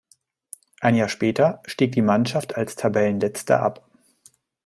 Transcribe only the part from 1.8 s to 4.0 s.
die Mannschaft als Tabellenletzter ab.